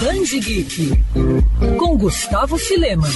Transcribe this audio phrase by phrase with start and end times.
[0.00, 0.92] Band Geek
[1.78, 3.06] com Gustavo Filema.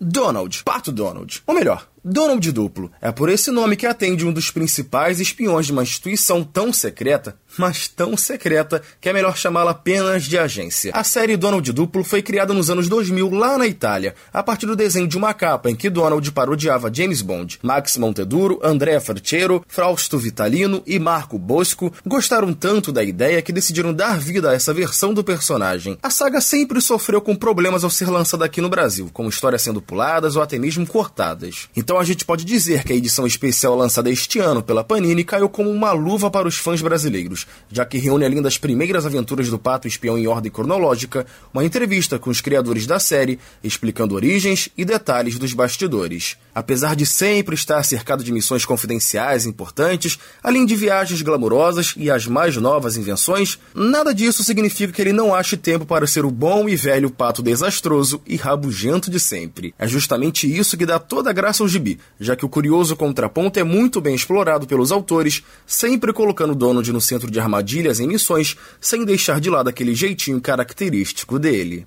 [0.00, 1.42] Donald, Pato Donald.
[1.46, 2.90] Ou melhor, Donald Duplo.
[3.00, 7.36] É por esse nome que atende um dos principais espiões de uma instituição tão secreta,
[7.58, 10.92] mas tão secreta, que é melhor chamá-la apenas de agência.
[10.94, 14.76] A série Donald Duplo foi criada nos anos 2000 lá na Itália, a partir do
[14.76, 17.58] desenho de uma capa em que Donald parodiava James Bond.
[17.62, 23.92] Max Monteduro, André Ferchero, Frausto Vitalino e Marco Bosco gostaram tanto da ideia que decidiram
[23.92, 25.98] dar vida a essa versão do personagem.
[26.02, 29.82] A saga sempre sofreu com problemas ao ser lançada aqui no Brasil, como histórias sendo
[29.82, 31.68] puladas ou até mesmo cortadas.
[31.88, 35.48] Então a gente pode dizer que a edição especial lançada este ano pela Panini caiu
[35.48, 39.58] como uma luva para os fãs brasileiros, já que reúne além das primeiras aventuras do
[39.58, 44.84] Pato Espião em ordem cronológica, uma entrevista com os criadores da série, explicando origens e
[44.84, 46.36] detalhes dos bastidores.
[46.58, 52.26] Apesar de sempre estar cercado de missões confidenciais importantes, além de viagens glamurosas e as
[52.26, 56.68] mais novas invenções, nada disso significa que ele não ache tempo para ser o bom
[56.68, 59.72] e velho pato desastroso e rabugento de sempre.
[59.78, 63.60] É justamente isso que dá toda a graça ao gibi, já que o curioso contraponto
[63.60, 68.56] é muito bem explorado pelos autores, sempre colocando Donald no centro de armadilhas e missões,
[68.80, 71.86] sem deixar de lado aquele jeitinho característico dele.